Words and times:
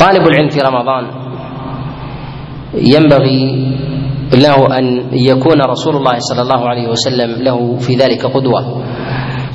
طالب 0.00 0.26
العلم 0.28 0.48
في 0.48 0.60
رمضان 0.60 1.04
ينبغي 2.74 3.68
له 4.32 4.78
أن 4.78 4.84
يكون 5.12 5.60
رسول 5.62 5.96
الله 5.96 6.16
صلى 6.18 6.42
الله 6.42 6.68
عليه 6.68 6.88
وسلم 6.88 7.42
له 7.42 7.76
في 7.76 7.94
ذلك 7.96 8.26
قدوة. 8.26 8.84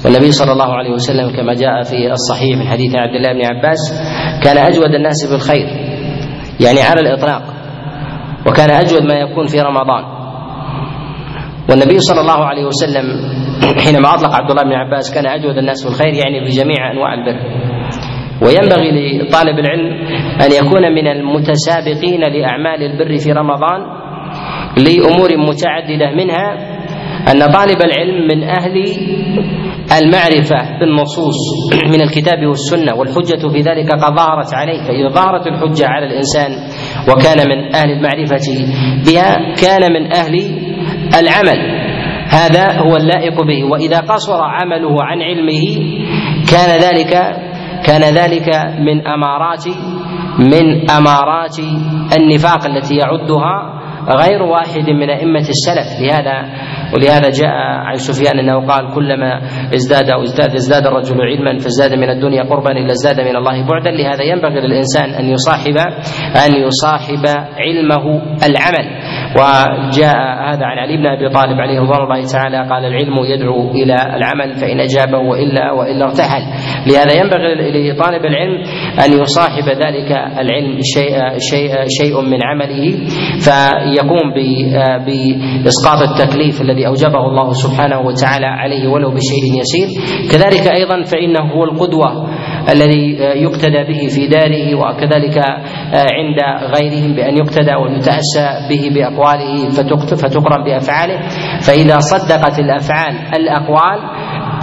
والنبي 0.06 0.32
صلى 0.32 0.52
الله 0.52 0.74
عليه 0.74 0.92
وسلم 0.92 1.30
كما 1.36 1.54
جاء 1.54 1.84
في 1.84 2.12
الصحيح 2.12 2.58
من 2.60 2.68
حديث 2.68 2.96
عبد 2.96 3.16
الله 3.16 3.34
بن 3.34 3.46
عباس 3.56 3.80
كان 4.44 4.58
أجود 4.58 4.92
الناس 4.96 5.32
بالخير 5.32 5.68
يعني 6.60 6.82
على 6.82 7.00
الإطلاق 7.02 7.44
وكان 8.48 8.70
أجود 8.72 9.02
ما 9.02 9.14
يكون 9.14 9.48
في 9.48 9.60
رمضان. 9.62 10.04
والنبي 11.70 12.00
صلى 12.00 12.22
الله 12.22 12.46
عليه 12.46 12.66
وسلم 12.66 13.06
حينما 13.86 14.14
أطلق 14.14 14.36
عبد 14.36 14.52
الله 14.52 14.64
بن 14.64 14.74
عباس 14.74 15.14
كان 15.14 15.26
أجود 15.26 15.58
الناس 15.58 15.84
بالخير 15.84 16.14
يعني 16.14 16.46
في 16.46 16.52
جميع 16.52 16.92
أنواع 16.92 17.14
البر. 17.14 17.40
وينبغي 18.46 19.18
لطالب 19.22 19.60
العلم 19.60 20.08
أن 20.42 20.52
يكون 20.66 20.82
من 20.96 21.08
المتسابقين 21.08 22.22
لأعمال 22.22 22.84
البر 22.84 23.18
في 23.18 23.32
رمضان 23.32 23.82
لأمور 24.78 25.30
متعددة 25.50 26.12
منها 26.16 26.74
أن 27.32 27.40
طالب 27.40 27.82
العلم 27.86 28.28
من 28.28 28.44
أهل 28.44 28.76
المعرفة 30.02 30.80
بالنصوص 30.80 31.38
من 31.88 32.02
الكتاب 32.02 32.46
والسنة 32.48 32.96
والحجة 32.96 33.48
في 33.54 33.58
ذلك 33.58 33.92
قد 33.92 34.16
ظهرت 34.18 34.54
عليه 34.54 34.84
فإذا 34.88 35.10
ظهرت 35.10 35.48
الحجة 35.48 35.88
على 35.88 36.06
الإنسان 36.06 36.52
وكان 37.12 37.50
من 37.50 37.76
أهل 37.76 37.90
المعرفة 37.90 38.66
بها 39.06 39.56
كان 39.56 39.94
من 39.94 40.14
أهل 40.14 40.34
العمل. 41.22 41.84
هذا 42.30 42.80
هو 42.82 42.96
اللائق 42.98 43.42
به 43.44 43.64
وإذا 43.72 44.00
قصر 44.00 44.42
عمله 44.42 45.04
عن 45.04 45.22
علمه 45.22 45.62
كان 46.52 46.80
ذلك 46.82 47.14
كان 47.86 48.02
ذلك 48.02 48.48
من 48.80 49.08
أمارات 49.08 49.66
من 50.40 50.92
أمارات 50.92 51.58
النفاق 52.20 52.66
التي 52.66 52.96
يعدها 52.96 53.80
غير 54.04 54.44
واحد 54.44 54.90
من 54.90 55.10
أئمة 55.10 55.46
السلف. 55.56 56.02
لهذا 56.02 56.38
ولهذا 56.94 57.30
جاء 57.30 57.52
عن 57.88 57.96
سفيان 57.96 58.40
أنه 58.40 58.68
قال 58.68 58.94
كلما 58.96 59.42
ازداد 59.76 60.10
أو 60.10 60.24
ازداد 60.24 60.56
ازداد 60.56 60.88
الرجل 60.88 61.22
علما 61.22 61.58
فازداد 61.58 61.94
من 62.00 62.10
الدنيا 62.10 62.44
قربا 62.44 62.72
إلا 62.72 62.92
ازداد 62.92 63.22
من 63.28 63.36
الله 63.36 63.68
بعدا. 63.68 63.92
لهذا 63.92 64.24
ينبغي 64.24 64.68
للإنسان 64.68 65.10
أن 65.10 65.26
يصاحب 65.26 65.78
أن 66.46 66.52
يصاحب 66.56 67.26
علمه 67.58 68.06
العمل. 68.48 68.86
وجاء 69.36 70.18
هذا 70.50 70.66
عن 70.66 70.78
علي 70.78 70.98
بن 70.98 71.06
أبي 71.06 71.30
طالب 71.30 71.60
عليه 71.62 71.80
رضوان 71.80 72.02
الله 72.04 72.22
تعالى 72.34 72.58
قال 72.70 72.86
العلم 72.86 73.14
يدعو 73.26 73.72
إلى 73.72 73.96
العمل 74.16 74.56
فإن 74.56 74.80
أجابه 74.80 75.18
والا 75.18 75.72
وإلا 75.72 76.06
ارتحل. 76.06 76.42
لهذا 76.88 77.14
ينبغي 77.22 77.92
لطالب 77.92 78.26
العلم 78.26 78.64
أن 79.06 79.22
يصاحب 79.22 79.64
ذلك 79.70 80.12
العلم 80.12 80.78
شيء 80.82 81.38
شيء 81.38 81.72
شيء 81.88 82.22
من 82.22 82.40
عمله 82.44 82.92
فيقوم 83.46 84.34
بإسقاط 85.06 86.02
التكليف 86.10 86.62
الذي 86.62 86.88
أوجبه 86.88 87.26
الله 87.26 87.54
سبحانه 87.54 88.00
وتعالى 88.00 88.46
عليه 88.46 88.88
ولو 88.88 89.10
بشيء 89.10 89.60
يسير. 89.60 89.88
كذلك 90.32 90.72
أيضا 90.72 91.04
فإنه 91.04 91.54
هو 91.54 91.64
القدوة 91.64 92.33
الذي 92.70 93.18
يقتدى 93.20 93.84
به 93.88 94.08
في 94.08 94.28
داره 94.28 94.76
وكذلك 94.76 95.38
عند 95.94 96.40
غيرهم 96.76 97.16
بأن 97.16 97.38
يقتدى 97.38 97.76
ويتأسى 97.76 98.48
به 98.70 98.90
بأقواله 98.96 99.70
فتقرن 100.16 100.64
بأفعاله. 100.64 101.20
فإذا 101.60 102.00
صدقت 102.00 102.60
الأفعال 102.60 103.16
الأقوال 103.36 104.00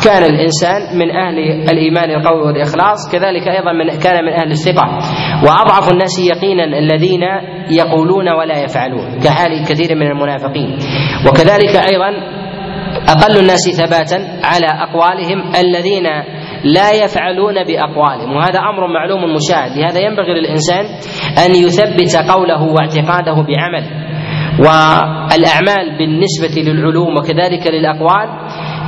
كان 0.05 0.23
الإنسان 0.23 0.98
من 0.98 1.11
أهل 1.11 1.39
الإيمان 1.73 2.11
القوي 2.11 2.41
والإخلاص 2.47 3.12
كذلك 3.12 3.48
أيضا 3.48 3.73
من 3.73 3.98
كان 3.98 4.25
من 4.25 4.33
أهل 4.33 4.51
الثقة. 4.51 4.98
وأضعف 5.45 5.93
الناس 5.93 6.19
يقينا 6.19 6.65
الذين 6.65 7.23
يقولون 7.71 8.28
ولا 8.28 8.62
يفعلون 8.65 9.19
كحال 9.25 9.65
كثير 9.69 9.97
من 9.97 10.06
المنافقين. 10.06 10.77
وكذلك 11.28 11.77
أيضا 11.93 12.41
أقل 13.09 13.41
الناس 13.41 13.71
ثباتا 13.77 14.16
على 14.44 14.66
أقوالهم 14.66 15.53
الذين 15.60 16.06
لا 16.65 17.04
يفعلون 17.04 17.65
بأقوالهم. 17.65 18.37
وهذا 18.37 18.59
أمر 18.59 18.87
معلوم 18.87 19.34
مشاهد. 19.34 19.78
لهذا 19.78 20.00
ينبغي 20.00 20.32
للإنسان 20.34 20.84
أن 21.44 21.54
يثبت 21.54 22.31
قوله 22.31 22.62
واعتقاده 22.62 23.34
بعمل. 23.34 24.10
والأعمال 24.59 25.98
بالنسبة 25.98 26.62
للعلوم 26.62 27.16
وكذلك 27.16 27.66
للأقوال 27.66 28.28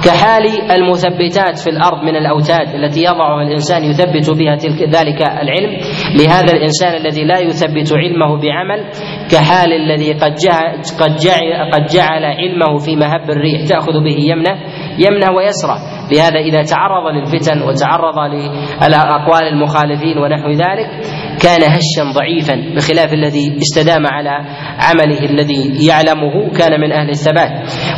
كحال 0.04 0.44
المثبتات 0.72 1.58
في 1.58 1.70
الأرض 1.70 2.04
من 2.04 2.16
الأوتاد 2.16 2.74
التي 2.74 3.00
يضعها 3.00 3.42
الإنسان 3.42 3.84
يثبت 3.84 4.30
بها 4.38 4.56
تلك 4.56 4.82
ذلك 4.82 5.20
العلم. 5.22 5.76
لهذا 6.20 6.52
الإنسان 6.52 6.94
الذي 6.94 7.24
لا 7.24 7.38
يثبت 7.38 7.92
علمه 7.96 8.40
بعمل 8.42 8.90
كحال 9.32 9.72
الذي 9.72 10.12
قد 10.12 10.34
جعل 10.34 10.82
قد 11.00 11.16
جعل, 11.16 11.70
قد 11.72 11.86
جعل 11.94 12.24
علمه 12.24 12.78
في 12.78 12.96
مهب 12.96 13.30
الريح 13.30 13.68
تأخذ 13.68 13.92
به 13.92 14.16
يمنه 14.18 14.54
يمنة 14.98 15.36
ويسرى. 15.36 15.76
لهذا 16.12 16.38
إذا 16.38 16.62
تعرض 16.62 17.04
للفتن 17.14 17.62
وتعرض 17.62 18.18
لاقوال 18.90 19.44
المخالفين 19.52 20.18
ونحو 20.18 20.48
ذلك 20.50 20.88
كان 21.42 21.62
هشا 21.62 22.02
ضعيفا 22.18 22.74
بخلاف 22.76 23.12
الذي 23.12 23.56
استدام 23.62 24.06
على 24.06 24.34
عمله 24.78 25.20
الذي 25.30 25.86
يعلمه 25.86 26.50
كان 26.58 26.80
من 26.80 26.92
أهل 26.92 27.08
الثبات. 27.10 27.50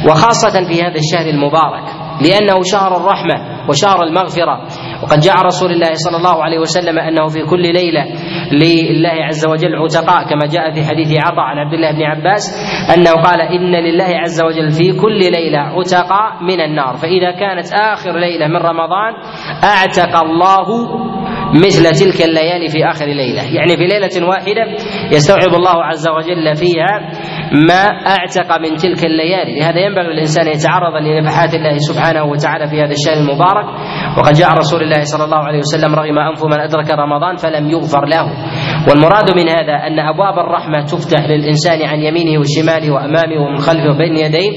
وخاصة 0.08 0.68
في 0.68 0.82
هذا 0.82 0.98
الشهر 1.04 1.26
المبارك 1.34 1.84
لأنه 2.20 2.62
شهر 2.62 2.96
الرحمة 2.96 3.68
وشهر 3.68 4.02
المغفرة. 4.02 4.66
وقد 5.04 5.20
جاء 5.20 5.36
رسول 5.44 5.70
الله 5.70 5.92
صلى 5.94 6.16
الله 6.16 6.44
عليه 6.44 6.58
وسلم 6.58 6.98
أنه 6.98 7.26
في 7.28 7.42
كل 7.42 7.62
ليلة 7.62 8.04
لله 8.52 9.24
عز 9.24 9.46
وجل 9.46 9.76
عتقاء 9.76 10.28
كما 10.30 10.46
جاء 10.52 10.70
في 10.70 10.84
حديث 10.84 11.12
عطاء 11.26 11.44
عن 11.44 11.58
عبد 11.58 11.74
الله 11.74 11.92
بن 11.92 12.02
عباس 12.02 12.42
أنه 12.96 13.10
قال 13.10 13.40
إن 13.40 13.74
لله 13.84 14.18
عز 14.18 14.42
وجل 14.42 14.70
في 14.70 15.00
كل 15.00 15.18
ليلة 15.18 15.58
عتقاء 15.58 16.42
من 16.42 16.60
النار 16.60 16.96
فإذا 16.96 17.30
كانت 17.30 17.72
آخر 17.72 18.18
ليلة 18.18 18.46
من 18.46 18.56
رمضان 18.56 19.12
أعتق 19.64 20.24
الله 20.24 20.68
مثل 21.54 21.84
تلك 21.92 22.22
الليالي 22.28 22.68
في 22.68 22.84
آخر 22.84 23.04
ليلة، 23.04 23.42
يعني 23.56 23.76
في 23.76 23.86
ليلة 23.86 24.28
واحدة 24.28 24.64
يستوعب 25.12 25.54
الله 25.54 25.84
عز 25.84 26.08
وجل 26.08 26.56
فيها 26.56 27.10
ما 27.54 27.84
أعتق 28.14 28.60
من 28.60 28.76
تلك 28.76 29.04
الليالي، 29.04 29.58
لهذا 29.60 29.80
ينبغي 29.80 30.06
للإنسان 30.06 30.46
يتعرض 30.46 30.94
لنفحات 31.02 31.54
الله 31.54 31.76
سبحانه 31.78 32.24
وتعالى 32.24 32.68
في 32.68 32.76
هذا 32.82 32.92
الشهر 32.92 33.16
المبارك، 33.22 33.66
وقد 34.18 34.32
جاء 34.32 34.50
رسول 34.52 34.82
الله 34.82 35.00
صلى 35.00 35.24
الله 35.24 35.42
عليه 35.48 35.58
وسلم 35.58 35.94
رغم 35.94 36.18
أنف 36.18 36.44
من 36.44 36.60
أدرك 36.60 36.90
رمضان 36.90 37.36
فلم 37.36 37.70
يغفر 37.70 38.04
له. 38.06 38.24
والمراد 38.88 39.28
من 39.38 39.48
هذا 39.48 39.76
أن 39.86 39.98
أبواب 39.98 40.38
الرحمة 40.38 40.80
تفتح 40.92 41.20
للإنسان 41.30 41.82
عن 41.82 41.98
يمينه 42.00 42.40
وشماله 42.40 42.92
وأمامه 42.94 43.38
ومن 43.44 43.58
خلفه 43.58 43.90
وبين 43.94 44.16
يديه، 44.16 44.50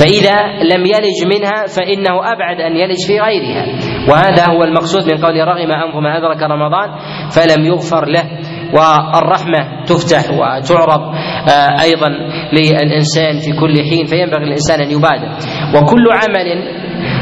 فإذا 0.00 0.38
لم 0.72 0.82
يلج 0.86 1.18
منها 1.34 1.58
فإنه 1.76 2.14
أبعد 2.32 2.60
أن 2.60 2.76
يلج 2.76 3.00
في 3.06 3.20
غيرها، 3.20 3.64
وهذا 4.10 4.44
هو 4.52 4.64
المقصود 4.64 5.02
من 5.12 5.24
قول 5.24 5.36
رغم 5.48 5.70
أنف 5.70 5.94
من 5.96 6.06
أدرك 6.06 6.42
رمضان 6.42 6.88
فلم 7.36 7.64
يغفر 7.64 8.04
له. 8.06 8.24
والرحمة 8.74 9.84
تفتح 9.86 10.30
وتعرض 10.30 11.02
أيضا 11.82 12.08
للإنسان 12.52 13.32
في 13.44 13.52
كل 13.60 13.74
حين 13.90 14.04
فينبغي 14.06 14.44
الإنسان 14.44 14.80
أن 14.80 14.90
يبادر. 14.90 15.30
وكل 15.76 16.04
عمل 16.20 16.48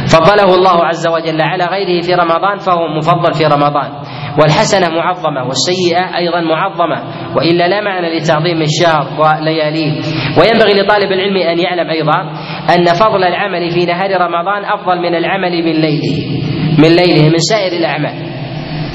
فضله 0.08 0.54
الله 0.54 0.84
عز 0.84 1.08
وجل 1.08 1.41
على 1.42 1.64
غيره 1.64 2.03
في 2.03 2.14
رمضان 2.14 2.58
فهو 2.58 2.88
مفضل 2.97 3.32
في 3.34 3.44
رمضان. 3.44 3.91
والحسنة 4.42 4.88
معظمة 4.88 5.42
والسيئة 5.48 6.16
أيضا 6.16 6.41
معظمة 6.41 7.03
وإلا 7.37 7.69
لا 7.69 7.81
معنى 7.81 8.19
لتعظيم 8.19 8.62
الشهر 8.62 9.06
ولياليه. 9.20 9.92
وينبغي 10.38 10.72
لطالب 10.82 11.12
العلم 11.12 11.37
أن 11.37 11.58
يعلم 11.58 11.91
أيضا 11.91 12.20
أن 12.75 12.84
فضل 12.84 13.25
العمل 13.25 13.70
في 13.70 13.84
نهار 13.87 14.10
رمضان 14.20 14.64
أفضل 14.64 14.98
من 14.98 15.14
العمل 15.14 15.64
من 15.64 15.72
ليله 15.72 16.16
من 16.78 16.88
ليله 16.88 17.28
من 17.28 17.38
سائر 17.38 17.72
الأعمال. 17.72 18.38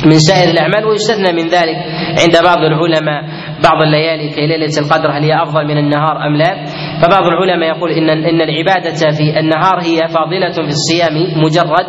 من 0.05 0.19
سائر 0.19 0.49
الأعمال 0.51 0.85
ويستثنى 0.85 1.31
من 1.43 1.47
ذلك 1.49 1.75
عند 2.23 2.43
بعض 2.43 2.57
العلماء 2.57 3.21
بعض 3.63 3.81
الليالي 3.81 4.29
كليلة 4.29 4.73
القدر 4.81 5.11
هل 5.17 5.23
هي 5.23 5.43
أفضل 5.43 5.67
من 5.67 5.77
النهار 5.77 6.27
أم 6.27 6.35
لا؟ 6.37 6.65
فبعض 7.01 7.23
العلماء 7.23 7.69
يقول 7.77 7.91
إن 7.91 8.09
إن 8.09 8.41
العبادة 8.41 9.11
في 9.17 9.39
النهار 9.39 9.79
هي 9.81 10.07
فاضلة 10.07 10.51
في 10.51 10.73
الصيام 10.77 11.13
مجرد 11.43 11.85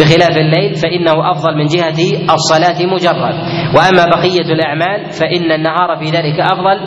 بخلاف 0.00 0.36
الليل 0.38 0.74
فإنه 0.74 1.30
أفضل 1.30 1.56
من 1.58 1.66
جهة 1.66 1.98
الصلاة 2.34 2.86
مجرد. 2.86 3.34
وأما 3.76 4.04
بقية 4.16 4.52
الأعمال 4.52 5.10
فإن 5.10 5.52
النهار 5.52 5.96
في 6.00 6.04
ذلك 6.04 6.40
أفضل 6.40 6.78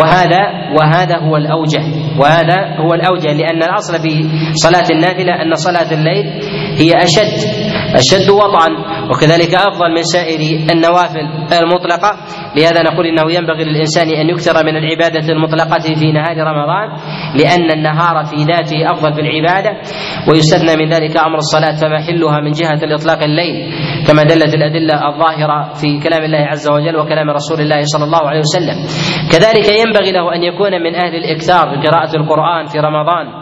وهذا 0.00 0.40
وهذا 0.78 1.16
هو 1.18 1.36
الأوجه 1.36 1.82
وهذا 2.20 2.76
هو 2.80 2.94
الأوجه 2.94 3.32
لأن 3.32 3.62
الأصل 3.62 3.94
في 4.02 4.28
صلاة 4.54 4.86
النافلة 4.90 5.42
أن 5.42 5.54
صلاة 5.54 5.92
الليل 5.92 6.26
هي 6.78 6.92
أشد 7.04 7.61
أشد 7.94 8.30
وطئا 8.30 8.68
وكذلك 9.10 9.54
أفضل 9.54 9.90
من 9.96 10.02
سائر 10.02 10.40
النوافل 10.74 11.24
المطلقة. 11.62 12.10
لهذا 12.56 12.82
نقول 12.82 13.06
إنه 13.06 13.32
ينبغي 13.32 13.64
للإنسان 13.64 14.08
أن 14.08 14.28
يكثر 14.28 14.66
من 14.66 14.76
العبادة 14.76 15.32
المطلقة 15.32 15.94
في 16.00 16.12
نهار 16.12 16.36
رمضان 16.36 16.88
لأن 17.34 17.70
النهار 17.70 18.24
في 18.24 18.36
ذاته 18.36 18.92
أفضل 18.92 19.12
في 19.14 19.20
العبادة 19.20 19.70
ويستثنى 20.28 20.76
من 20.76 20.88
ذلك 20.92 21.16
أمر 21.16 21.38
الصلاة 21.38 21.76
فمحلها 21.76 22.40
من 22.40 22.50
جهة 22.50 22.80
الإطلاق 22.84 23.22
الليل 23.22 23.72
كما 24.08 24.22
دلت 24.22 24.54
الأدلة 24.54 25.08
الظاهرة 25.08 25.72
في 25.74 26.00
كلام 26.00 26.24
الله 26.24 26.38
عز 26.38 26.70
وجل 26.70 26.96
وكلام 26.96 27.30
رسول 27.30 27.60
الله 27.60 27.80
صلى 27.82 28.04
الله 28.04 28.28
عليه 28.28 28.40
وسلم. 28.40 28.76
كذلك 29.32 29.66
ينبغي 29.80 30.12
له 30.12 30.34
أن 30.34 30.42
يكون 30.42 30.72
من 30.82 30.94
أهل 30.94 31.14
الإكثار 31.14 31.64
بقراءة 31.76 32.16
القرآن 32.16 32.66
في 32.66 32.78
رمضان. 32.78 33.41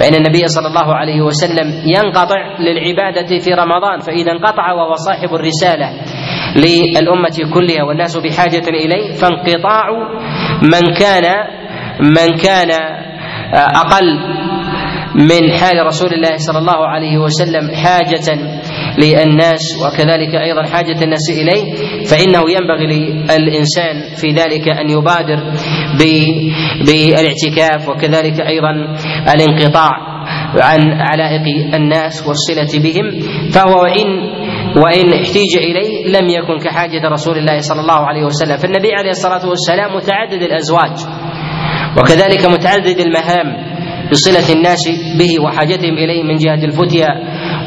فإن 0.00 0.14
النبي 0.14 0.46
صلى 0.46 0.66
الله 0.68 0.94
عليه 0.94 1.20
وسلم 1.22 1.82
ينقطع 1.96 2.58
للعبادة 2.58 3.38
في 3.38 3.50
رمضان 3.54 3.98
فإذا 3.98 4.32
انقطع 4.32 4.72
وهو 4.72 4.94
صاحب 4.94 5.34
الرسالة 5.34 5.90
للأمة 6.56 7.36
كلها 7.54 7.82
والناس 7.82 8.16
بحاجة 8.16 8.68
إليه 8.68 9.12
فانقطاع 9.12 9.84
من 10.62 10.94
كان 10.98 11.24
من 12.00 12.36
كان 12.42 12.70
أقل 13.54 14.18
من 15.14 15.52
حال 15.52 15.86
رسول 15.86 16.12
الله 16.14 16.36
صلى 16.36 16.58
الله 16.58 16.86
عليه 16.86 17.18
وسلم 17.18 17.70
حاجة 17.74 18.38
للناس 19.02 19.62
وكذلك 19.82 20.34
أيضا 20.34 20.62
حاجة 20.62 21.04
الناس 21.04 21.30
إليه 21.30 21.74
فإنه 22.04 22.40
ينبغي 22.50 22.86
للإنسان 23.38 23.94
في 24.16 24.28
ذلك 24.28 24.68
أن 24.68 24.90
يبادر 24.90 25.52
بالإعتكاف 26.86 27.88
وكذلك 27.88 28.40
أيضا 28.40 28.70
الانقطاع 29.34 29.90
عن 30.62 30.80
علائق 30.92 31.74
الناس 31.74 32.26
والصلة 32.26 32.82
بهم 32.82 33.20
فهو 33.50 33.82
وإن 33.82 34.06
وإن 34.76 35.12
احتيج 35.22 35.56
إليه 35.56 36.06
لم 36.06 36.28
يكن 36.28 36.58
كحاجة 36.64 37.08
رسول 37.08 37.38
الله 37.38 37.58
صلى 37.58 37.80
الله 37.80 38.06
عليه 38.06 38.24
وسلم. 38.24 38.56
فالنبي 38.56 38.92
عليه 38.94 39.10
الصلاة 39.10 39.48
والسلام 39.48 39.96
متعدد 39.96 40.42
الأزواج 40.42 40.96
وكذلك 41.98 42.46
متعدد 42.46 43.00
المهام 43.00 43.70
بصلة 44.10 44.56
الناس 44.56 44.88
به 45.18 45.44
وحاجتهم 45.44 45.94
إليه 45.94 46.22
من 46.22 46.34
جهة 46.36 46.64
الفتيا 46.64 47.08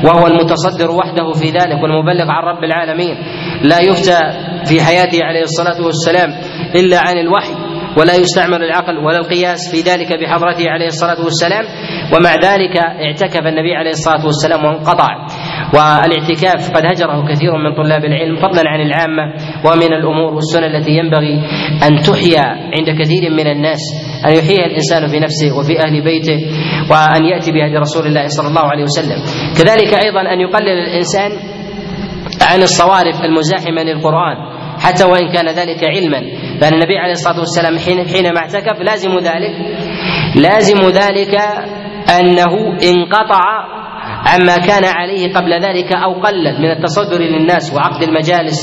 وهو 0.04 0.28
المتصدر 0.28 0.92
وحده 0.92 1.32
في 1.32 1.48
ذلك 1.50 1.84
والمبلغ 1.84 2.26
عن 2.32 2.44
رب 2.44 2.64
العالمين. 2.64 3.16
لا 3.64 3.80
يفتى 3.82 4.20
في 4.66 4.82
حياته 4.82 5.20
عليه 5.24 5.44
الصلاة 5.44 5.86
والسلام 5.86 6.30
إلا 6.76 7.00
عن 7.00 7.18
الوحي. 7.18 7.54
ولا 7.98 8.16
يستعمل 8.16 8.64
العقل 8.64 8.98
ولا 8.98 9.18
القياس 9.18 9.76
في 9.76 9.90
ذلك 9.90 10.20
بحضرته 10.20 10.70
عليه 10.70 10.86
الصلاة 10.86 11.24
والسلام 11.24 11.66
ومع 12.16 12.36
ذلك 12.36 12.78
اعتكف 12.78 13.48
النبي 13.48 13.76
عليه 13.76 13.90
الصلاة 13.90 14.26
والسلام 14.26 14.66
وانقطع. 14.66 15.28
والاعتكاف 15.74 16.72
قد 16.72 16.86
هجره 16.86 17.34
كثير 17.34 17.58
من 17.58 17.76
طلاب 17.76 18.06
العلم 18.06 18.36
فضلا 18.36 18.64
عن 18.68 18.82
العامة 18.82 19.34
ومن 19.66 19.94
الأمور 19.94 20.34
والسنن 20.34 20.76
التي 20.76 20.92
ينبغي 20.92 21.36
أن 21.88 21.96
تحيا 21.96 22.46
عند 22.78 23.02
كثير 23.02 23.30
من 23.32 23.48
الناس 23.48 23.80
أن 24.28 24.32
يحييها 24.38 24.66
الإنسان 24.66 25.08
في 25.08 25.20
نفسه 25.20 25.58
وفي 25.60 25.80
أهل 25.80 26.04
بيته 26.04 26.40
وأن 26.92 27.26
يأتي 27.26 27.52
بهدي 27.52 27.78
رسول 27.78 28.08
الله 28.08 28.28
صلى 28.28 28.48
الله 28.48 28.62
عليه 28.62 28.84
وسلم. 28.84 29.20
كذلك 29.58 30.04
أيضا 30.06 30.22
أن 30.34 30.40
يقلل 30.40 30.80
الإنسان 30.88 31.32
عن 32.52 32.62
الصوارف 32.62 33.22
المزاحمة 33.26 33.84
للقرآن 33.84 34.38
حتى 34.80 35.04
وإن 35.04 35.32
كان 35.32 35.48
ذلك 35.50 35.84
علما. 35.84 36.22
فان 36.62 36.74
النبي 36.74 36.98
عليه 36.98 37.12
الصلاة 37.12 37.40
والسلام 37.40 37.78
حين 37.80 38.08
حينما 38.08 38.40
اعتكف 38.40 38.82
لازم 38.82 39.10
ذلك 39.18 39.56
لازم 40.36 40.78
ذلك 40.90 41.36
أنه 42.20 42.54
انقطع 42.84 43.44
عما 44.26 44.58
كان 44.58 44.86
عليه 44.86 45.34
قبل 45.34 45.52
ذلك 45.54 45.94
أو 45.94 46.14
قلت 46.14 46.60
من 46.60 46.72
التصدر 46.72 47.20
للناس 47.22 47.74
وعقد 47.74 48.04
المجالس 48.04 48.60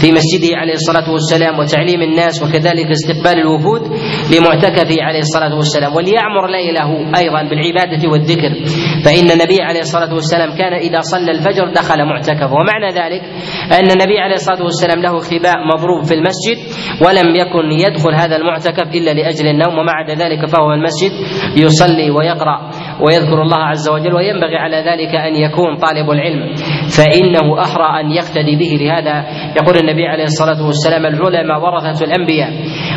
في 0.00 0.12
مسجده 0.12 0.56
عليه 0.56 0.72
الصلاة 0.72 1.10
والسلام 1.12 1.58
وتعليم 1.58 2.02
الناس 2.02 2.42
وكذلك 2.42 2.86
استقبال 2.90 3.38
الوفود 3.40 3.82
لمعتكفه 4.36 4.96
عليه 5.02 5.18
الصلاة 5.18 5.54
والسلام 5.56 5.94
وليعمر 5.96 6.46
ليله 6.46 6.88
أيضا 7.18 7.42
بالعبادة 7.50 8.08
والذكر. 8.10 8.52
فإن 9.04 9.30
النبي 9.30 9.62
عليه 9.62 9.80
الصلاة 9.80 10.14
والسلام 10.14 10.50
كان 10.58 10.72
إذا 10.72 11.00
صلى 11.00 11.30
الفجر 11.30 11.72
دخل 11.76 12.04
معتكفه 12.04 12.52
ومعنى 12.52 12.88
ذلك 13.00 13.22
أن 13.72 13.90
النبي 13.90 14.18
عليه 14.18 14.34
الصلاة 14.34 14.62
والسلام 14.62 15.02
له 15.02 15.18
خباء 15.18 15.54
مضروب 15.74 16.04
في 16.04 16.14
المسجد 16.14 16.58
ولم 17.06 17.34
يكن 17.36 17.66
يدخل 17.86 18.14
هذا 18.14 18.36
المعتكف 18.36 18.94
إلا 18.94 19.10
لأجل 19.14 19.46
النوم 19.46 19.78
ومع 19.78 20.06
ذلك 20.08 20.46
فهو 20.46 20.72
المسجد 20.72 21.12
يصلي 21.56 22.10
ويقرأ. 22.10 22.70
ويذكر 23.00 23.42
الله 23.42 23.56
عز 23.56 23.88
وجل 23.88 24.14
وينبغي 24.14 24.56
على 24.56 24.76
ذلك 24.76 25.14
أن 25.14 25.34
يكون 25.36 25.76
طالب 25.76 26.10
العلم. 26.10 26.54
فإنه 26.96 27.62
أحرى 27.62 28.00
أن 28.00 28.10
يقتدي 28.12 28.56
به 28.56 28.84
لهذا 28.84 29.16
يقول 29.60 29.76
النبي 29.76 30.06
عليه 30.06 30.24
الصلاة 30.24 30.66
والسلام 30.66 31.06
العلماء 31.06 31.58
ورثة 31.60 32.04
الأنبياء. 32.04 32.50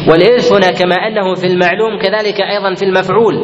والإرث 0.10 0.54
هنا 0.54 0.72
كما 0.72 0.96
أنه 0.96 1.36
في 1.36 1.48
المعلوم 1.48 2.00
كذلك 2.02 2.42
أيضا 2.42 2.74
في 2.74 2.86
المفعول 2.86 3.36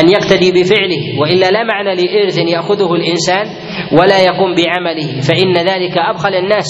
أن 0.00 0.08
يقتدي 0.08 0.52
بفعله 0.52 1.02
وإلا 1.20 1.50
لا 1.50 1.62
معنى 1.64 1.94
لإرث 1.94 2.38
يأخذه 2.38 2.94
الإنسان 2.94 3.46
ولا 3.92 4.18
يقوم 4.28 4.54
بعمله. 4.54 5.20
فإن 5.20 5.52
ذلك 5.70 5.98
أبخل 5.98 6.34
الناس. 6.34 6.68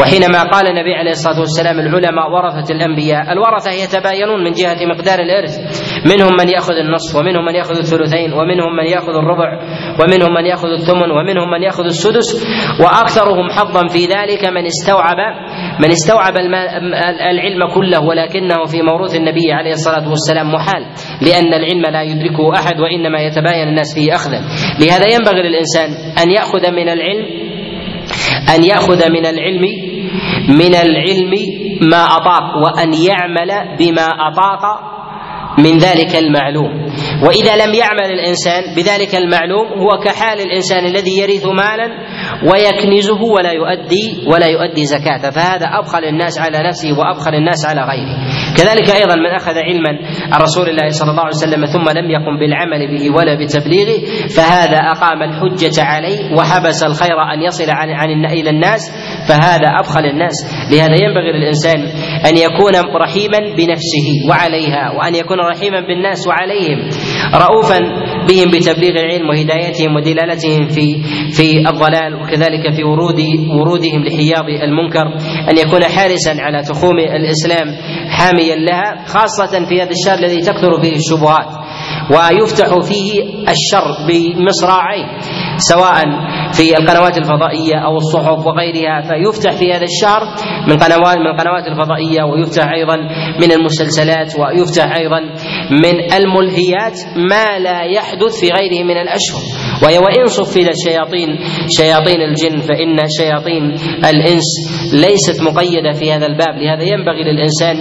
وحينما 0.00 0.42
قال 0.42 0.66
النبي 0.66 0.94
عليه 0.94 1.10
الصلاة 1.10 1.40
والسلام 1.40 1.80
العلماء 1.80 2.30
ورثة 2.30 2.74
الأنبياء 2.74 3.32
الورثة 3.32 3.70
يتباينون 3.70 4.44
من 4.44 4.52
جهة 4.52 4.86
مقدار 4.86 5.18
الإرث. 5.18 5.54
منهم 6.06 6.36
من 6.40 6.48
يأخذ 6.48 6.72
النصف 6.74 7.16
ومنهم 7.16 7.44
من 7.44 7.54
يأخذ 7.54 7.76
الثلثين 7.78 8.32
ومنهم 8.32 8.76
من 8.76 8.86
يأخذ 8.86 9.14
الربع 9.16 9.48
ومنهم 10.00 10.34
من 10.34 10.44
يأخذ 10.46 10.68
الثمن 10.68 11.10
ومنهم 11.10 11.50
من 11.50 11.62
يأخذ 11.62 11.84
السدس 11.84 12.46
وأكثرهم 12.80 13.50
حظا 13.50 13.86
في 13.88 14.06
ذلك 14.06 14.44
من 14.48 14.66
استوعب 14.66 15.16
من 15.80 15.90
استوعب 15.90 16.34
العلم 17.32 17.66
كله 17.74 18.00
ولكنه 18.00 18.64
في 18.64 18.82
موروث 18.82 19.16
النبي 19.16 19.52
عليه 19.52 19.70
الصلاة 19.72 20.08
والسلام 20.08 20.52
محال 20.54 20.82
لأن 21.22 21.54
العلم 21.54 21.82
لا 21.92 22.02
يدركه 22.02 22.54
أحد 22.54 22.80
وإنما 22.80 23.20
يتباين 23.20 23.68
الناس 23.68 23.94
فيه 23.94 24.14
اخذا. 24.14 24.40
لهذا 24.80 25.06
ينبغي 25.14 25.42
للإنسان 25.42 25.88
أن 26.22 26.30
يأخذ 26.30 26.70
من 26.70 26.88
العلم 26.88 27.24
أن 28.56 28.64
يأخذ 28.64 29.10
من 29.12 29.26
العلم 29.26 29.62
من 30.48 30.74
العلم 30.74 31.32
ما 31.90 32.02
أطاق 32.04 32.56
وأن 32.64 32.94
يعمل 32.94 33.76
بما 33.78 34.06
أطاق 34.28 34.62
من 35.58 35.78
ذلك 35.78 36.16
المعلوم. 36.16 36.86
وإذا 37.22 37.56
لم 37.56 37.74
يعمل 37.74 38.08
الإنسان 38.18 38.62
بذلك 38.76 39.14
المعلوم 39.14 39.66
هو 39.78 39.98
كحال 40.04 40.40
الإنسان 40.40 40.86
الذي 40.86 41.18
يرث 41.18 41.46
مالا 41.46 41.88
ويكنزه 42.50 43.22
ولا 43.22 43.52
يؤدي 43.52 44.24
ولا 44.26 44.46
يؤدي 44.46 44.84
زكاته 44.84 45.30
فهذا 45.30 45.66
أبخل 45.66 46.04
الناس 46.04 46.38
على 46.38 46.58
نفسه 46.68 46.98
وأبخل 46.98 47.34
الناس 47.34 47.66
على 47.66 47.80
غيره. 47.80 48.16
كذلك 48.58 48.90
أيضا 48.90 49.14
من 49.16 49.26
أخذ 49.36 49.54
علما 49.68 49.92
عن 50.32 50.40
رسول 50.40 50.68
الله 50.68 50.88
صلى 50.88 51.10
الله 51.10 51.24
عليه 51.24 51.36
وسلم 51.44 51.64
ثم 51.66 51.98
لم 51.98 52.10
يقم 52.10 52.38
بالعمل 52.40 52.80
به 52.96 53.10
ولا 53.16 53.34
بتبليغه 53.34 53.98
فهذا 54.36 54.76
أقام 54.76 55.22
الحجة 55.22 55.82
عليه 55.82 56.18
وحبس 56.38 56.82
الخير 56.82 57.16
أن 57.34 57.42
يصل 57.42 57.70
عن, 57.70 57.88
عن 57.90 58.24
إلى 58.26 58.50
الناس 58.50 58.80
فهذا 59.28 59.68
أبخل 59.80 60.04
الناس. 60.04 60.34
لهذا 60.72 60.96
ينبغي 61.04 61.32
للإنسان 61.32 61.80
أن 62.28 62.36
يكون 62.36 62.72
رحيما 62.96 63.38
بنفسه 63.56 64.06
وعليها 64.30 64.90
وأن 64.98 65.14
يكون 65.14 65.38
رحيما 65.40 65.80
بالناس 65.80 66.26
وعليهم. 66.28 66.88
رؤوفا 67.34 67.78
بهم 68.28 68.50
بتبليغ 68.50 68.90
العلم 68.90 69.28
وهدايتهم 69.28 69.96
ودلالتهم 69.96 70.68
في 70.68 71.02
في 71.32 71.58
الضلال 71.70 72.14
وكذلك 72.14 72.74
في 72.76 72.84
ورود 72.84 73.20
ورودهم 73.60 74.04
لحياض 74.04 74.44
المنكر 74.62 75.06
أن 75.50 75.56
يكون 75.58 75.84
حارسا 75.84 76.30
على 76.38 76.62
تخوم 76.62 76.98
الإسلام 76.98 77.66
حاميا 78.10 78.54
لها 78.56 79.04
خاصة 79.06 79.64
في 79.68 79.82
هذا 79.82 79.90
الشهر 79.90 80.18
الذي 80.18 80.40
تكثر 80.40 80.80
فيه 80.80 80.96
الشبهات. 80.96 81.57
ويفتح 82.10 82.78
فيه 82.88 83.22
الشر 83.48 83.86
بمصراعيه 84.08 85.06
سواء 85.56 86.02
في 86.52 86.78
القنوات 86.78 87.18
الفضائية 87.18 87.76
أو 87.84 87.96
الصحف 87.96 88.46
وغيرها. 88.46 89.00
فيفتح 89.02 89.52
في 89.52 89.72
هذا 89.72 89.84
الشهر 89.84 90.20
من 90.66 90.76
قنوات 90.76 91.18
من 91.18 91.26
القنوات 91.26 91.66
الفضائية 91.66 92.22
ويفتح 92.22 92.68
أيضا 92.72 92.96
من 93.42 93.52
المسلسلات 93.52 94.32
ويفتح 94.38 94.96
أيضا 94.96 95.20
من 95.70 96.12
الملهيات 96.14 96.98
ما 97.30 97.58
لا 97.58 97.82
يحدث 97.82 98.40
في 98.40 98.46
غيره 98.46 98.84
من 98.84 98.96
الأشهر. 98.96 99.42
وهي 99.82 99.98
وإن 99.98 100.26
صفدت 100.26 100.74
شياطين 100.88 101.28
شياطين 101.78 102.20
الجن 102.20 102.60
فان 102.60 102.96
شياطين 103.18 103.62
الإنس 104.10 104.48
ليست 104.92 105.42
مقيدة 105.42 105.92
في 105.92 106.12
هذا 106.12 106.26
الباب. 106.26 106.54
لهذا 106.56 106.82
ينبغي 106.82 107.22
للإنسان 107.24 107.76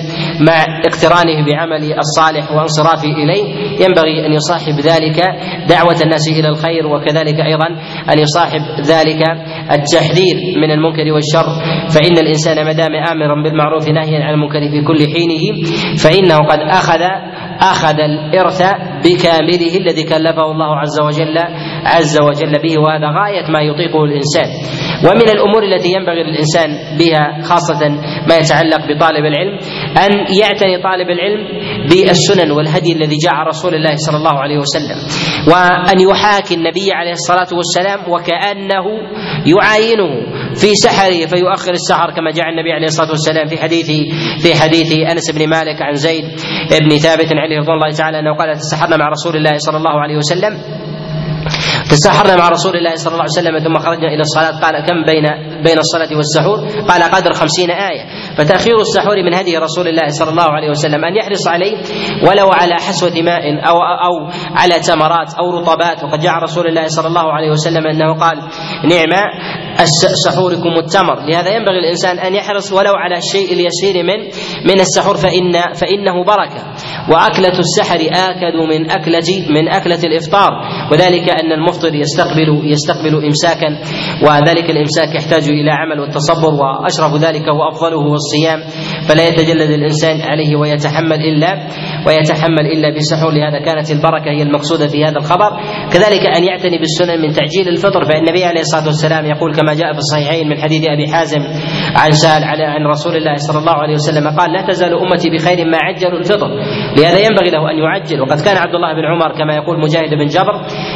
مع 0.48 0.66
اقترانه 0.86 1.46
بعمل 1.46 1.94
الصالح 2.00 2.52
وانصرافه 2.52 3.10
إليه 3.24 3.44
ينبغي 3.86 4.26
أن 4.26 4.34
يصاحب 4.34 4.80
ذلك 4.80 5.20
دعوة 5.70 5.98
الناس 6.04 6.28
إلى 6.28 6.50
الخير 6.50 6.88
وكذلك 6.88 7.40
أيضا 7.40 7.68
أن 8.14 8.20
يصاحب 8.20 8.62
ذلك 8.82 9.22
التحذير 9.72 10.36
من 10.62 10.72
المنكر 10.72 11.12
والشر. 11.14 11.48
فإن 11.90 12.18
الإنسان 12.18 12.66
ما 12.66 12.72
دام 12.72 12.96
امرا 12.96 13.44
بالمعروف 13.44 13.90
ناهيا 13.90 14.24
عن 14.24 14.34
المنكر 14.34 14.60
في 14.72 14.82
كل 14.82 15.00
حينه 15.14 15.68
فإنه 15.98 16.38
قد 16.38 16.60
أخذ 16.60 17.02
أخذ 17.62 18.00
الإرث 18.00 18.62
بكامله 19.06 19.78
الذي 19.78 20.04
كلفه 20.04 20.52
الله 20.52 20.76
عز 20.76 21.00
وجل 21.02 21.38
عز 21.86 22.18
وجل 22.22 22.52
به 22.64 22.82
وهذا 22.82 23.08
غاية 23.20 23.52
ما 23.52 23.62
يطيقه 23.62 24.04
الإنسان. 24.04 24.50
ومن 25.06 25.30
الأمور 25.30 25.64
التي 25.64 25.90
ينبغي 25.94 26.24
للإنسان 26.24 26.70
بها 27.00 27.42
خاصة 27.44 27.90
ما 28.30 28.36
يتعلق 28.38 28.82
بطالب 28.90 29.26
العلم 29.26 29.60
أن 29.98 30.12
يعتني 30.42 30.82
طالب 30.84 31.10
العلم 31.10 31.42
بالسنن 31.90 32.52
والهدي 32.52 32.92
الذي 32.94 33.18
جاء 33.26 33.34
رسول 33.48 33.76
الله 33.76 33.96
صلى 33.96 34.18
الله 34.18 34.40
عليه 34.40 34.58
وسلم. 34.58 34.98
وأن 35.52 36.00
يحاكي 36.10 36.54
النبي 36.56 36.92
عليه 36.92 37.12
الصلاة 37.12 37.48
والسلام 37.58 38.00
وكأنه 38.12 38.86
يعاينه 39.46 40.10
في 40.56 40.76
سحره 40.76 41.26
فيؤخر 41.26 41.72
السحر 41.72 42.12
كما 42.12 42.32
جاء 42.32 42.50
النبي 42.50 42.72
عليه 42.72 42.86
الصلاة 42.86 43.10
والسلام 43.10 43.48
في 43.48 43.58
حديث 43.58 43.88
في 44.44 44.62
حديث 44.62 44.94
أنس 45.12 45.32
بن 45.32 45.50
مالك 45.50 45.82
عن 45.82 45.94
زيد 45.94 46.26
بن 46.82 46.98
ثابت 46.98 47.28
عليه 47.34 47.58
رضوان 47.60 47.76
الله 47.78 47.92
تعالى 47.92 48.20
أنه 48.20 48.36
قال 48.36 48.56
تسحرنا 48.56 48.98
مع 48.98 49.10
رسول 49.10 49.36
الله 49.36 49.58
صلى 49.58 49.78
الله 49.78 50.02
عليه 50.02 50.18
وسلم 50.18 50.54
تسحرنا 51.92 52.36
مع 52.36 52.50
رسول 52.50 52.76
الله 52.76 52.96
صلى 52.96 53.12
الله 53.12 53.24
عليه 53.24 53.40
وسلم 53.40 53.60
ثم 53.60 53.80
خرجنا 53.80 54.08
إلى 54.08 54.22
الصلاة. 54.22 54.60
قال 54.60 54.86
كم 54.86 55.06
بين 55.06 55.26
بين 55.64 55.80
الصلاة 55.80 56.18
والسحور؟ 56.18 56.58
قال 56.90 57.04
قدر 57.04 57.34
خمسين 57.34 57.72
آية. 57.72 58.06
فتأخير 58.38 58.82
السحور 58.82 59.24
من 59.24 59.34
هدي 59.34 59.58
رسول 59.58 59.88
الله 59.88 60.08
صلى 60.08 60.30
الله 60.30 60.44
عليه 60.44 60.70
وسلم 60.70 61.06
أن 61.06 61.16
يحرص 61.16 61.48
عليه 61.48 61.78
ولو 62.28 62.50
على 62.54 62.76
حسوة 62.76 63.22
ماء 63.22 63.68
أو 63.68 63.78
أو 63.78 64.30
على 64.56 64.80
تمرات 64.80 65.34
أو 65.40 65.60
رطبات. 65.60 66.04
وقد 66.04 66.20
جاء 66.20 66.34
رسول 66.34 66.68
الله 66.68 66.88
صلى 66.88 67.08
الله 67.08 67.34
عليه 67.34 67.52
وسلم 67.52 67.88
أنه 67.88 68.14
قال 68.20 68.38
نعم 68.84 69.14
سحوركم 70.26 70.74
التمر. 70.78 71.26
لهذا 71.30 71.50
ينبغي 71.50 71.80
الانسان 71.80 72.20
أن 72.20 72.36
يحرص 72.36 72.74
ولو 72.74 72.94
على 72.94 73.18
الشيء 73.18 73.54
اليسير 73.54 74.04
من 74.04 74.20
من 74.66 74.80
السحور 74.80 75.18
فان 75.18 75.74
فإنه 75.74 76.24
بركة. 76.24 76.64
وأكلة 77.12 77.60
السحر 77.60 78.00
آكد 78.30 78.56
من 78.70 78.92
اكله 78.92 79.30
من 79.50 79.68
أكلة 79.70 80.00
الإفطار. 80.04 80.52
وذلك 80.92 81.30
أن 81.30 81.52
المفطر 81.52 81.96
يستقبل 81.96 82.62
يستقبل 82.64 83.26
امساكا 83.26 83.70
وذلك 84.24 84.70
الإمساك 84.70 85.16
يحتاج 85.16 85.50
إلى 85.50 85.72
عمل 85.72 86.00
والتصبر 86.00 86.54
وأشرف 86.54 87.16
ذلك 87.16 87.48
وأفضله 87.48 87.98
هو 87.98 88.14
الصيام. 88.14 88.60
فلا 89.10 89.24
يتجلد 89.24 89.70
الإنسان 89.70 90.22
عليه 90.22 90.56
ويتحمل 90.56 91.20
الا 91.22 91.68
ويتحمل 92.08 92.66
إلا 92.74 92.96
بسحور. 92.96 93.32
لهذا 93.32 93.60
كانت 93.66 93.92
البركة 93.92 94.32
هي 94.32 94.42
المقصودة 94.42 94.88
في 94.88 95.06
هذا 95.06 95.18
الخبر. 95.18 95.52
كذلك 95.94 96.26
أن 96.38 96.44
يعتني 96.44 96.78
بالسنن 96.80 97.22
من 97.22 97.32
تعجيل 97.32 97.68
الفطر 97.68 98.06
فإن 98.06 98.28
النبي 98.28 98.44
عليه 98.46 98.62
الصلاة 98.62 98.86
والسلام 98.86 99.26
يقول 99.26 99.56
كما 99.56 99.74
جاء 99.74 99.94
في 99.94 100.00
الصحيحين 100.00 100.50
من 100.50 100.58
حديث 100.62 100.82
أبي 100.88 101.14
حازم 101.14 101.40
عن 101.96 102.12
سأل 102.12 102.44
عن 102.44 102.86
رسول 102.86 103.16
الله 103.16 103.34
صلى 103.36 103.60
الله 103.60 103.74
عليه 103.74 103.94
وسلم 103.94 104.28
قال 104.40 104.52
لا 104.54 104.62
تزال 104.68 104.94
أمتي 104.94 105.30
بخير 105.30 105.66
ما 105.66 105.78
عجلوا 105.78 106.20
الفطر. 106.20 106.50
لهذا 106.98 107.20
ينبغي 107.26 107.50
له 107.50 107.72
أن 107.72 107.78
يعجل 107.78 108.22
وقد 108.22 108.42
كان 108.42 108.58
عبد 108.58 108.76
الله 108.76 108.94
بن 108.94 109.06
عمر 109.06 109.38
كما 109.38 109.56
يقول 109.56 109.80
مجاهد 109.80 110.10
بن 110.10 110.28
جبر 110.28 110.56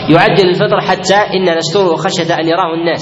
يعجل 0.10 0.50
الفطر 0.50 0.82
حتى 0.82 1.16
إن 1.16 1.58
نستره 1.58 1.96
خشية 1.96 2.36
أن 2.40 2.48
يراه 2.48 2.74
الناس. 2.74 3.02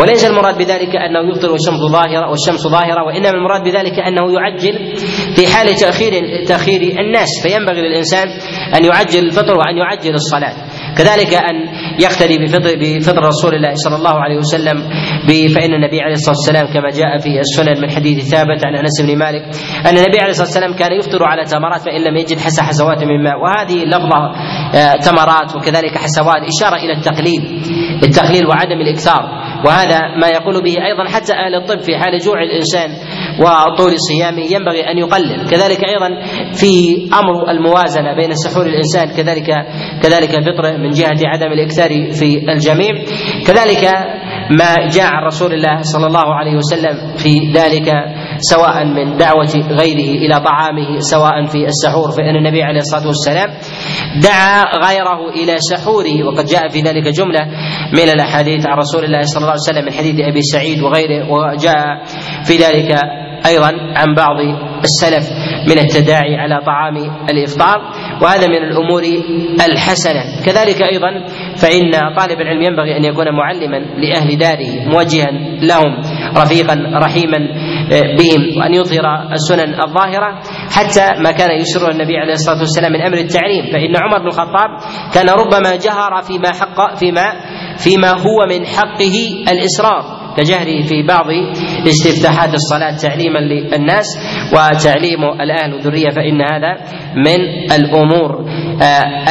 وليس 0.00 0.24
المراد 0.24 0.58
بذلك 0.58 0.96
أنه 0.96 1.30
يفطر 1.30 1.50
والشمس 1.50 1.80
ظاهرة 1.92 2.30
والشمس 2.30 2.68
ظاهرة 2.68 3.04
وإنما 3.06 3.30
المراد 3.30 3.62
بذلك 3.62 3.98
أنه 3.98 4.32
يعجل 4.32 4.96
في 5.36 5.46
حال 5.46 5.74
تأخير 5.74 6.12
تأخير 6.48 6.80
الناس. 7.00 7.28
فينبغي 7.42 7.80
للإنسان 7.80 8.28
أن 8.76 8.84
يعجل 8.84 9.24
الفطر 9.24 9.58
وأن 9.58 9.76
يعجل 9.76 10.14
الصلاة. 10.14 10.54
كذلك 10.98 11.34
أن 11.34 11.56
يقتدي 11.98 12.38
بفطر 12.38 12.70
بفطر 12.80 13.22
رسول 13.22 13.54
الله 13.54 13.72
صلى 13.74 13.96
الله 13.96 14.14
عليه 14.24 14.36
وسلم 14.36 14.78
فإن 15.54 15.74
النبي 15.74 16.00
عليه 16.00 16.12
الصلاة 16.12 16.36
والسلام 16.36 16.66
كما 16.74 16.90
جاء 16.90 17.18
في 17.18 17.40
السنن 17.40 17.82
من 17.82 17.90
حديث 17.90 18.30
ثابت 18.30 18.66
عن 18.66 18.76
أنس 18.76 19.02
بن 19.02 19.18
مالك 19.18 19.42
أن 19.86 19.96
النبي 19.98 20.18
عليه 20.20 20.30
الصلاة 20.30 20.46
والسلام 20.46 20.72
كان 20.74 20.92
يفطر 20.92 21.24
على 21.24 21.44
تمرات 21.44 21.80
فإن 21.80 22.00
لم 22.04 22.16
يجد 22.16 22.38
حس 22.38 22.60
حسوات 22.60 23.04
من 23.04 23.22
ماء. 23.24 23.36
وهذه 23.42 23.82
اللفظه 23.82 24.20
تمرات 25.04 25.56
وكذلك 25.56 25.98
حسوات 25.98 26.42
إشارة 26.56 26.76
إلى 26.76 26.92
التقليل 26.92 27.62
التقليل 28.04 28.46
وعدم 28.46 28.80
الإكثار. 28.80 29.39
وهذا 29.66 30.00
ما 30.20 30.28
يقول 30.28 30.62
به 30.62 30.74
أيضا 30.86 31.04
حتى 31.08 31.32
أهل 31.32 31.54
الطب 31.54 31.78
في 31.78 31.98
حال 31.98 32.18
جوع 32.18 32.42
الإنسان 32.42 32.90
وطول 33.40 33.92
صيامه 33.98 34.42
ينبغي 34.42 34.90
أن 34.90 34.98
يقلل. 34.98 35.50
كذلك 35.50 35.84
أيضا 35.84 36.08
في 36.54 36.72
أمر 37.14 37.50
الموازنة 37.50 38.14
بين 38.16 38.34
سحور 38.34 38.66
الإنسان 38.66 39.08
كذلك 39.16 39.46
كذلك 40.02 40.30
فطره 40.30 40.76
من 40.76 40.90
جهة 40.90 41.20
عدم 41.24 41.52
الإكثار 41.52 41.90
في 42.12 42.52
الجميع. 42.52 42.92
كذلك 43.46 43.84
ما 44.50 44.86
جاء 44.86 45.06
عن 45.06 45.24
رسول 45.26 45.52
الله 45.54 45.78
صلى 45.82 46.06
الله 46.06 46.34
عليه 46.34 46.54
وسلم 46.56 47.16
في 47.16 47.52
ذلك 47.54 47.88
سواء 48.40 48.84
من 48.84 49.16
دعوة 49.16 49.52
غيره 49.70 50.10
إلى 50.24 50.40
طعامه 50.40 50.98
سواء 50.98 51.46
في 51.46 51.64
السحور 51.64 52.10
فإن 52.10 52.36
النبي 52.36 52.62
عليه 52.62 52.80
الصلاة 52.80 53.06
والسلام 53.06 53.50
دعا 54.22 54.64
غيره 54.88 55.28
إلى 55.30 55.56
سحوره. 55.58 56.24
وقد 56.26 56.44
جاء 56.44 56.68
في 56.68 56.80
ذلك 56.80 57.08
جملة 57.08 57.46
من 57.92 58.08
الأحاديث 58.14 58.66
عن 58.66 58.78
رسول 58.78 59.04
الله 59.04 59.22
صلى 59.22 59.40
الله 59.40 59.50
عليه 59.56 59.68
وسلم 59.70 59.84
من 59.84 59.92
حديث 59.92 60.14
أبي 60.20 60.42
سعيد 60.42 60.82
وغيره 60.82 61.30
وجاء 61.30 62.04
في 62.44 62.56
ذلك 62.56 62.98
أيضا 63.46 63.72
عن 63.96 64.14
بعض 64.14 64.36
السلف 64.84 65.30
من 65.66 65.78
التداعي 65.78 66.36
على 66.36 66.60
طعام 66.66 66.96
الإفطار. 67.30 67.78
وهذا 68.22 68.46
من 68.46 68.62
الأمور 68.70 69.02
الحسنة. 69.66 70.22
كذلك 70.46 70.82
أيضا 70.82 71.24
فإن 71.56 71.90
طالب 72.16 72.40
العلم 72.40 72.62
ينبغي 72.62 72.96
أن 72.96 73.04
يكون 73.04 73.26
معلما 73.36 73.76
لأهل 73.76 74.38
داره 74.38 74.88
موجها 74.94 75.30
لهم 75.62 76.02
رفيقا 76.36 76.74
رحيما 77.04 77.38
بهم 77.90 78.58
وأن 78.58 78.74
يظهر 78.74 79.32
السنن 79.32 79.80
الظاهرة 79.82 80.40
حتى 80.70 81.22
ما 81.22 81.30
كان 81.30 81.50
يسر 81.60 81.90
النبي 81.90 82.16
عليه 82.16 82.32
الصلاة 82.32 82.60
والسلام 82.60 82.92
من 82.92 83.00
أمر 83.00 83.18
التعليم. 83.18 83.64
فإن 83.72 83.96
عمر 83.96 84.18
بن 84.18 84.26
الخطاب 84.26 84.70
كان 85.14 85.28
ربما 85.28 85.76
جهر 85.76 86.22
فيما 86.22 86.48
حق 86.52 86.94
فيما 86.94 87.32
فيما 87.76 88.10
هو 88.10 88.46
من 88.48 88.66
حقه 88.66 89.16
الإسرار. 89.52 90.19
كجهره 90.36 90.82
في 90.88 91.02
بعض 91.08 91.26
استفتاحات 91.88 92.54
الصلاة 92.54 92.96
تعليما 92.96 93.38
للناس 93.38 94.06
وتعليم 94.52 95.24
الأهل 95.40 95.74
والذرية 95.74 96.10
فإن 96.10 96.40
هذا 96.42 96.72
من 97.16 97.40
الأمور 97.72 98.44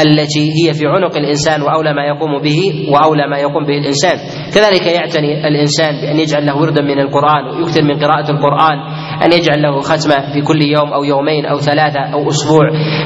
التي 0.05 0.45
هي 0.57 0.73
في 0.73 0.85
عنق 0.87 1.17
الإنسان 1.17 1.61
وأولى 1.61 1.93
ما 1.93 2.05
يقوم 2.05 2.41
به 2.41 2.59
وأولى 2.93 3.27
ما 3.27 3.37
يقوم 3.37 3.65
به 3.65 3.77
الإنسان. 3.77 4.17
كذلك 4.55 4.87
يعتني 4.87 5.47
الإنسان 5.47 6.01
بأن 6.01 6.19
يجعل 6.19 6.45
له 6.45 6.57
وردا 6.57 6.81
من 6.81 6.99
القرآن 6.99 7.45
ويكثر 7.47 7.83
من 7.83 7.99
قراءة 7.99 8.31
القرآن. 8.31 8.77
أن 9.25 9.31
يجعل 9.33 9.61
له 9.61 9.79
ختمة 9.79 10.33
في 10.33 10.41
كل 10.41 10.61
يوم 10.61 10.93
أو 10.93 11.03
يومين 11.03 11.45
أو 11.45 11.57
ثلاثة 11.57 11.99
أو 12.13 12.29
أسبوع 12.29 12.65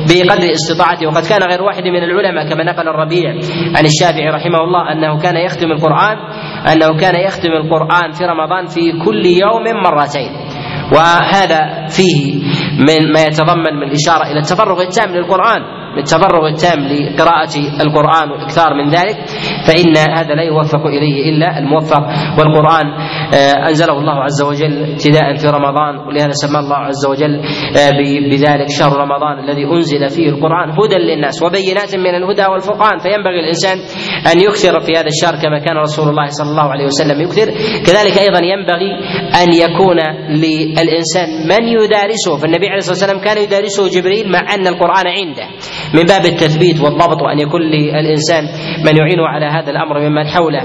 بقدر 0.09 0.51
استطاعته. 0.51 1.07
وقد 1.07 1.23
كان 1.29 1.41
غير 1.49 1.61
واحد 1.61 1.83
من 1.83 2.03
العلماء 2.03 2.49
كما 2.49 2.63
نقل 2.63 2.87
الربيع 2.87 3.29
عن 3.77 3.85
الشافعي 3.85 4.29
رحمه 4.29 4.59
الله 4.63 4.91
أنه 4.91 5.21
كان 5.21 5.37
يختم 5.37 5.71
القرآن 5.71 6.17
أنه 6.71 6.97
كان 6.99 7.15
يختم 7.15 7.51
القرآن 7.51 8.11
في 8.11 8.23
رمضان 8.25 8.65
في 8.65 8.91
كل 9.05 9.25
يوم 9.25 9.83
مرتين. 9.83 10.31
وهذا 10.95 11.87
فيه 11.87 12.33
من 12.79 13.11
ما 13.13 13.21
يتضمن 13.21 13.73
من 13.79 13.87
الإشارة 13.87 14.31
إلى 14.31 14.39
التفرغ 14.39 14.81
التام 14.81 15.15
للقرآن. 15.15 15.82
بالتفرغ 15.95 16.47
التام 16.47 16.79
لقراءة 16.79 17.55
القرآن 17.85 18.31
والإكثار 18.31 18.73
من 18.73 18.89
ذلك 18.89 19.17
فإن 19.67 19.97
هذا 20.17 20.33
لا 20.33 20.43
يوفق 20.43 20.85
إليه 20.85 21.29
إلا 21.29 21.57
الموفق. 21.57 22.03
والقرآن 22.39 22.85
أنزله 23.67 23.99
الله 23.99 24.23
عز 24.23 24.41
وجل 24.41 24.91
ابتداء 24.91 25.35
في 25.35 25.47
رمضان 25.47 25.97
ولهذا 26.07 26.31
سمى 26.31 26.59
الله 26.59 26.77
عز 26.77 27.05
وجل 27.05 27.41
بذلك 28.29 28.69
شهر 28.69 28.97
رمضان 28.97 29.39
الذي 29.39 29.63
أنزل 29.65 30.09
فيه 30.09 30.29
القرآن 30.29 30.69
هدى 30.69 30.95
للناس 30.95 31.43
وبينات 31.43 31.95
من 31.95 32.15
الهدى 32.15 32.45
والفرقان. 32.51 32.99
فينبغي 32.99 33.39
الإنسان 33.39 33.77
أن 34.31 34.39
يكثر 34.39 34.79
في 34.79 34.91
هذا 34.97 35.07
الشهر 35.07 35.35
كما 35.41 35.59
كان 35.59 35.77
رسول 35.77 36.09
الله 36.09 36.27
صلى 36.27 36.49
الله 36.49 36.67
عليه 36.71 36.85
وسلم 36.85 37.21
يكثر. 37.21 37.47
كذلك 37.85 38.17
أيضا 38.17 38.39
ينبغي 38.53 38.91
أن 39.43 39.53
يكون 39.53 39.99
للإنسان 40.29 41.27
من 41.49 41.67
يدارسه. 41.67 42.37
فالنبي 42.37 42.67
عليه 42.67 42.77
الصلاة 42.77 42.97
والسلام 42.97 43.19
كان 43.19 43.37
يدارسه 43.43 43.89
جبريل 43.99 44.31
مع 44.31 44.39
أن 44.55 44.67
القرآن 44.67 45.07
عنده. 45.07 45.47
من 45.93 46.03
باب 46.03 46.25
التثبيت 46.25 46.81
والضبط 46.81 47.21
وأن 47.21 47.39
يكون 47.39 47.61
للإنسان 47.61 48.43
من 48.85 48.97
يعينه 48.97 49.27
على 49.27 49.45
هذا 49.45 49.71
الأمر 49.71 49.99
ممن 49.99 50.27
حوله 50.27 50.63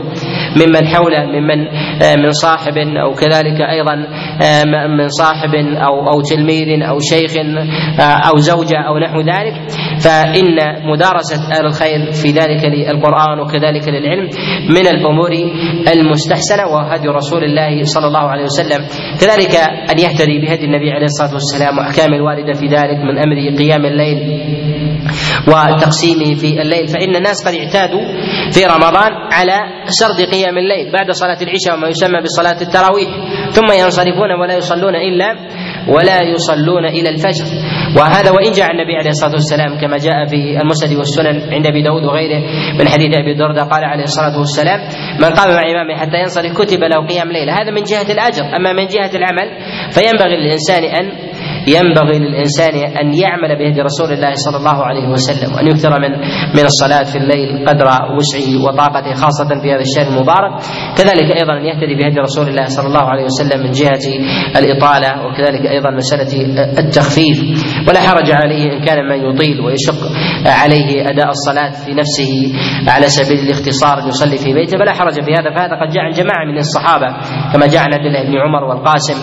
ممن 0.57 0.87
حوله 0.87 1.25
ممن 1.25 1.59
من 2.23 2.31
صاحب 2.31 2.79
أو 2.79 3.13
كذلك 3.13 3.61
أيضا 3.61 3.95
من 4.97 5.09
صاحب 5.09 5.55
أو 5.55 5.95
أو 6.13 6.21
تلميذ 6.21 6.83
أو 6.83 6.99
شيخ 6.99 7.33
أو 8.01 8.39
زوجة 8.39 8.79
أو 8.89 8.99
نحو 8.99 9.21
ذلك. 9.21 9.55
فإن 10.05 10.57
مدارسة 10.91 11.53
أهل 11.53 11.67
الخير 11.67 12.13
في 12.13 12.29
ذلك 12.31 12.65
للقرآن 12.65 13.41
وكذلك 13.41 13.89
للعلم 13.89 14.29
من 14.71 14.87
الأمور 14.87 15.31
المستحسنة 15.93 16.67
وهدي 16.73 17.09
رسول 17.09 17.45
الله 17.45 17.83
صلى 17.83 18.07
الله 18.07 18.27
عليه 18.33 18.45
وسلم. 18.45 18.81
كذلك 19.21 19.55
أن 19.91 19.99
يهتدي 19.99 20.39
بهدي 20.39 20.65
النبي 20.65 20.91
عليه 20.91 21.05
الصلاة 21.05 21.35
والسلام 21.35 21.79
وأحكام 21.79 22.15
الوارده 22.15 22.53
في 22.53 22.67
ذلك 22.67 22.99
من 22.99 23.19
أمر 23.19 23.37
قيام 23.59 23.87
الليل. 23.87 24.19
وتقسيمه 25.49 26.35
في 26.35 26.63
الليل. 26.63 26.87
فإن 26.89 27.17
الناس 27.17 27.49
قد 27.49 27.55
اعتادوا 27.55 28.05
في 28.55 28.61
رمضان 28.75 29.13
على 29.33 29.57
سرد 30.01 30.21
قيام 30.35 30.59
الليل 30.59 30.93
بعد 30.93 31.11
صلاة 31.11 31.39
العشاء 31.43 31.75
وما 31.75 31.89
يسمى 31.89 32.21
بصلاة 32.23 32.59
التراويح. 32.63 33.11
ثم 33.51 33.73
ينصرفون 33.73 34.31
ولا 34.41 34.55
يصلون 34.57 34.97
إلا 34.97 35.29
ولا 35.89 36.19
يصلون 36.35 36.85
إلى 36.85 37.09
الفجر. 37.09 37.47
وهذا 37.97 38.31
وإن 38.31 38.51
جاء 38.53 38.71
النبي 38.71 38.95
عليه 39.01 39.11
الصلاة 39.11 39.33
والسلام 39.33 39.81
كما 39.81 39.97
جاء 39.97 40.27
في 40.27 40.61
المسند 40.63 40.99
والسنن 40.99 41.55
عند 41.55 41.67
أبي 41.67 41.83
داود 41.83 42.05
وغيره 42.05 42.41
من 42.79 42.89
حديث 42.89 43.17
أبي 43.17 43.33
الدرداء 43.33 43.65
قال 43.65 43.85
عليه 43.85 44.03
الصلاة 44.03 44.39
والسلام 44.39 44.81
من 45.21 45.31
قام 45.39 45.49
مع 45.55 45.63
إمامه 45.71 45.95
حتى 46.01 46.17
ينصرف 46.17 46.53
كتب 46.59 46.81
له 46.81 47.07
قيام 47.07 47.33
ليله 47.33 47.53
هذا 47.53 47.71
من 47.71 47.83
جهة 47.83 48.13
الأجر. 48.13 48.45
أما 48.57 48.73
من 48.73 48.87
جهة 48.87 49.13
العمل 49.17 49.49
فينبغي 49.91 50.37
للإنسان 50.37 50.85
أن 50.85 51.28
ينبغي 51.77 52.19
للإنسان 52.19 52.75
أن 52.75 53.15
يعمل 53.15 53.59
بهدي 53.59 53.81
رسول 53.81 54.13
الله 54.13 54.33
صلى 54.35 54.57
الله 54.57 54.85
عليه 54.85 55.09
وسلم 55.09 55.55
وأن 55.55 55.67
يكثر 55.67 55.91
من 56.01 56.13
من 56.57 56.65
الصلاة 56.65 57.03
في 57.03 57.19
الليل 57.19 57.69
قدر 57.69 57.87
وسعه 58.17 58.65
وطاقته 58.65 59.15
خاصة 59.15 59.49
في 59.63 59.73
هذا 59.73 59.85
الشهر 59.89 60.07
المبارك. 60.13 60.53
كذلك 60.99 61.29
أيضا 61.41 61.53
أن 61.61 61.65
يهتدي 61.65 61.95
بهدي 61.95 62.19
رسول 62.21 62.49
الله 62.49 62.65
صلى 62.65 62.87
الله 62.87 63.07
عليه 63.13 63.25
وسلم 63.25 63.59
من 63.65 63.71
جهة 63.71 64.05
الإطالة 64.57 65.11
وكذلك 65.27 65.67
أيضا 65.67 65.91
مسألة 65.91 66.31
التخفيف. 66.79 67.39
ولا 67.89 68.01
حرج 68.01 68.31
عليه 68.31 68.65
إن 68.73 68.85
كان 68.85 68.99
من 69.09 69.19
يطيل 69.31 69.61
ويشق 69.61 70.01
عليه 70.47 70.89
أداء 71.11 71.29
الصلاة 71.29 71.71
في 71.85 71.95
نفسه 71.95 72.33
على 72.89 73.07
سبيل 73.09 73.39
الاختصار 73.47 74.09
يصلي 74.09 74.37
في 74.37 74.55
بيته. 74.55 74.79
فلا 74.79 74.93
حرج 74.93 75.15
في 75.25 75.33
هذا 75.39 75.51
فهذا 75.57 75.75
قد 75.81 75.89
جاء 75.95 76.03
عن 76.05 76.11
جماعة 76.11 76.45
من 76.53 76.59
الصحابة 76.59 77.09
كما 77.53 77.67
جاء 77.67 77.83
عن 77.83 77.93
عبد 77.95 78.07
الله 78.07 78.23
بن 78.23 78.35
عمر 78.39 78.65
والقاسم. 78.65 79.19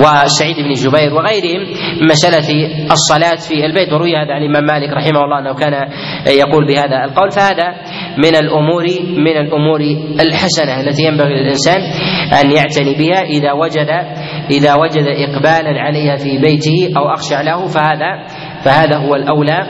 وسعيد 0.00 0.56
بن 0.56 0.72
جبير 0.72 1.14
وغيرهم 1.14 1.62
مسألة 2.10 2.48
الصلاة 2.92 3.40
في 3.48 3.66
البيت. 3.66 3.92
وروي 3.92 4.16
هذا 4.16 4.32
عن 4.32 4.42
الإمام 4.42 4.64
مالك 4.64 4.90
رحمه 4.92 5.20
الله 5.24 5.38
أنه 5.38 5.54
كان 5.54 5.74
يقول 6.26 6.66
بهذا 6.66 7.04
القول. 7.04 7.30
فهذا 7.30 7.68
من 8.18 8.34
الأمور 8.36 8.84
من 9.16 9.36
الأمور 9.36 9.80
الحسنة 10.20 10.80
التي 10.80 11.02
ينبغي 11.02 11.34
للإنسان 11.34 11.80
أن 12.40 12.50
يعتني 12.50 12.94
بها. 12.94 13.22
إذا 13.22 13.52
وجد 13.52 13.90
إذا 14.50 14.74
وجد 14.74 15.06
إقبالا 15.06 15.80
عليها 15.80 16.16
في 16.16 16.38
بيته 16.38 16.90
أو 16.96 17.12
أخشع 17.12 17.40
له 17.40 17.66
فهذا 17.66 18.10
فهذا 18.64 18.96
هو 18.96 19.14
الأولى 19.14 19.60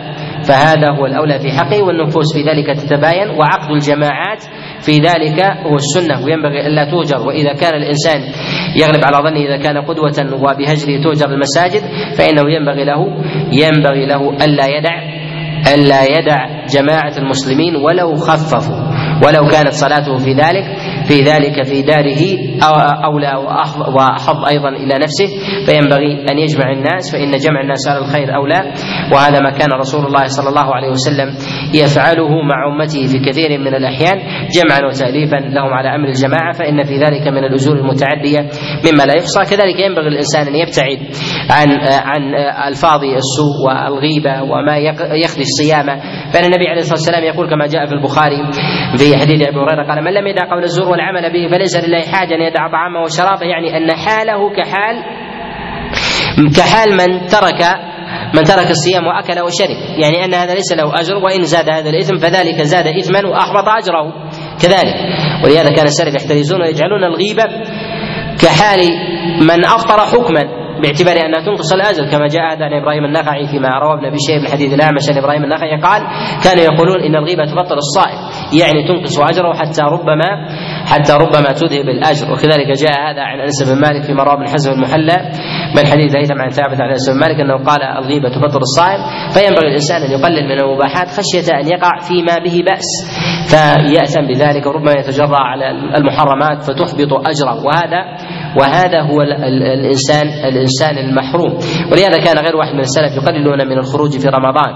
فهذا 0.49 0.89
هو 0.99 1.07
الأولى 1.07 1.39
في 1.39 1.51
حقه. 1.53 1.83
والنفوس 1.83 2.35
في 2.35 2.43
ذلك 2.43 2.77
تتباين. 2.77 3.31
وعقد 3.31 3.71
الجماعات 3.71 4.45
في 4.83 4.93
ذلك 4.93 5.41
هو 5.41 5.75
السنة 5.75 6.25
وينبغي 6.25 6.67
ألا 6.67 6.85
توجر 6.91 7.27
وإذا 7.27 7.53
كان 7.53 7.75
الإنسان 7.75 8.21
يغلب 8.77 9.05
على 9.05 9.17
ظنه 9.17 9.41
إذا 9.47 9.57
كان 9.57 9.79
قدوة 9.79 10.41
وبهجره 10.43 11.03
توجر 11.03 11.27
المساجد 11.31 11.83
فإنه 12.19 12.43
ينبغي 12.51 12.85
له 12.85 13.07
ينبغي 13.53 14.07
له 14.07 14.31
ألا 14.45 14.67
يدع 14.67 15.21
ألا 15.75 16.05
يدع 16.05 16.67
جماعة 16.67 17.19
المسلمين 17.19 17.77
ولو 17.77 18.15
خففوا. 18.15 18.90
ولو 19.27 19.49
كانت 19.51 19.73
صلاته 19.73 20.17
في 20.17 20.33
ذلك 20.33 20.65
في 21.09 21.21
ذلك 21.23 21.63
في 21.67 21.83
داره 21.83 22.23
أولى 23.05 23.35
وأحظ 23.97 24.45
أيضا 24.53 24.69
إلى 24.69 24.95
نفسه 24.99 25.27
فينبغي 25.67 26.25
أن 26.31 26.39
يجمع 26.39 26.73
الناس 26.73 27.13
فإن 27.13 27.31
جمع 27.31 27.61
الناس 27.61 27.89
على 27.89 27.99
الخير 27.99 28.35
أولى. 28.35 28.73
وهذا 29.13 29.41
ما 29.41 29.51
كان 29.51 29.73
رسول 29.73 30.07
الله 30.07 30.25
صلى 30.25 30.49
الله 30.49 30.75
عليه 30.75 30.89
وسلم 30.89 31.29
يفعله 31.75 32.29
مع 32.43 32.59
أمته 32.75 33.07
في 33.07 33.19
كثير 33.19 33.59
من 33.59 33.75
الأحيان 33.75 34.19
جمعا 34.57 34.81
وتأليفا 34.89 35.37
لهم 35.37 35.73
على 35.73 35.95
أمر 35.95 36.09
الجماعة 36.09 36.53
فإن 36.53 36.83
في 36.85 36.97
ذلك 36.99 37.27
من 37.29 37.45
الأجور 37.45 37.77
المتعدية 37.77 38.39
مما 38.93 39.03
لا 39.07 39.15
يحصى. 39.17 39.41
كذلك 39.57 39.81
ينبغي 39.81 40.09
الإنسان 40.09 40.47
أن 40.47 40.55
يبتعد 40.55 40.99
عن 41.51 41.69
عن 42.05 42.35
ألفاظ 42.69 43.01
السوء 43.05 43.57
والغيبة 43.65 44.43
وما 44.43 44.77
يخفي 45.25 45.41
الصيامة 45.41 45.97
فإن 46.33 46.45
النبي 46.45 46.69
عليه 46.69 46.81
الصلاة 46.81 46.99
والسلام 46.99 47.25
يقول 47.25 47.51
كما 47.51 47.67
جاء 47.67 47.87
في 47.87 47.93
البخاري 47.93 48.37
في 48.97 49.10
حديث 49.17 49.49
أبي 49.49 49.59
هريرة 49.59 49.89
قال 49.89 50.05
من 50.05 50.13
لم 50.15 50.27
يدع 50.27 50.51
قول 50.51 50.63
الزور 50.63 50.89
والعمل 50.89 51.33
به 51.33 51.57
فليس 51.57 51.77
لله 51.77 52.03
حاجة 52.13 52.35
أن 52.35 52.41
يدع 52.41 52.69
طعامه 52.73 53.01
وشرابه 53.01 53.47
يعني 53.47 53.77
أن 53.77 53.97
حاله 53.97 54.51
كحال 54.57 54.97
كحال 56.57 56.91
من 56.93 57.27
ترك 57.27 57.63
من 58.35 58.43
ترك 58.43 58.71
الصيام 58.71 59.07
وأكل 59.07 59.41
وشرب 59.41 59.77
يعني 60.03 60.25
أن 60.25 60.35
هذا 60.35 60.55
ليس 60.55 60.73
له 60.73 61.01
أجر 61.01 61.17
وإن 61.17 61.43
زاد 61.43 61.71
هذا 61.71 61.91
الإثم 61.91 62.17
فذلك 62.17 62.63
زاد 62.63 62.87
إثما 62.87 63.29
وأحبط 63.29 63.69
أجره 63.69 64.13
كذلك. 64.63 64.95
ولهذا 65.45 65.71
كان 65.77 65.87
السلف 65.87 66.15
يحترزون 66.15 66.63
ويجعلون 66.63 67.05
الغيبه 67.05 67.45
كحال 68.43 68.81
من 69.41 69.65
أفطر 69.65 69.99
حكما 69.99 70.61
باعتبار 70.83 71.17
أنها 71.27 71.41
تنقص 71.47 71.73
الأجر 71.73 72.11
كما 72.11 72.27
جاء 72.27 72.43
هذا 72.53 72.65
عن 72.65 72.73
إبراهيم 72.73 73.05
النخعي 73.05 73.47
فيما 73.47 73.69
روى 73.79 73.95
ابن 73.95 74.05
أبي 74.07 74.17
شيبة 74.27 74.41
من 74.41 74.49
حديث 74.49 74.75
الأعمش 74.75 75.03
عن 75.11 75.19
إبراهيم 75.19 75.45
النخعي 75.45 75.81
قال 75.81 76.03
كانوا 76.45 76.65
يقولون 76.65 77.01
إن 77.01 77.17
الغيبه 77.17 77.45
تبطل 77.45 77.77
الصائم. 77.77 78.19
يعني 78.53 78.89
تنقص 78.89 79.19
أجره 79.19 79.53
حتى 79.55 79.83
ربما 79.83 80.31
حتى 80.87 81.13
ربما 81.13 81.53
تذهب 81.53 81.89
الأجر. 81.89 82.33
وكذلك 82.33 82.69
جاء 82.83 83.11
هذا 83.11 83.23
عن 83.23 83.41
أنس 83.41 83.63
بن 83.71 83.81
مالك 83.81 84.03
فيما 84.07 84.23
روى 84.23 84.35
ابن 84.35 84.47
حزم 84.49 84.73
المحلى 84.73 85.17
من 85.77 85.87
حديث 85.87 86.17
هيثم 86.17 86.41
عن 86.43 86.49
ثابت 86.49 86.81
عن 86.83 86.91
أنس 86.91 87.11
بن 87.11 87.21
مالك 87.21 87.41
أنه 87.41 87.65
قال 87.65 87.83
الغيبة 87.83 88.29
تبطل 88.29 88.59
الصائم. 88.59 89.01
فينبغي 89.35 89.69
الإنسان 89.69 90.03
أن 90.03 90.11
يقلل 90.11 90.45
من 90.45 90.61
المباحات 90.61 91.09
خشية 91.09 91.61
أن 91.61 91.67
يقع 91.69 91.99
فيما 92.09 92.39
به 92.45 92.57
بأس. 92.67 92.89
فيأثم 93.51 94.27
بذلك 94.27 94.67
وربما 94.67 94.93
يتجرأ 94.93 95.39
على 95.39 95.71
المحرمات 95.71 96.63
فتحبط 96.63 97.13
أجره. 97.27 97.67
وهذا 97.67 98.01
وهذا 98.59 99.01
هو 99.03 99.23
الانسان 99.23 100.27
الإنسان 100.49 100.99
المحروم. 100.99 101.53
ولهذا 101.93 102.19
كان 102.25 102.39
غير 102.45 102.57
واحد 102.57 102.75
من 102.75 102.81
السلف 102.81 103.17
يقللون 103.17 103.67
من 103.69 103.79
الخروج 103.79 104.11
في 104.19 104.29
رمضان 104.29 104.73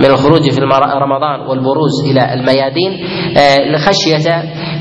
من 0.00 0.06
الخروج 0.06 0.50
في 0.50 0.60
رمضان 1.04 1.40
والبروز 1.40 1.94
إلى 2.10 2.34
الميادين 2.34 2.92
آه، 3.38 3.58
لخشية 3.72 4.34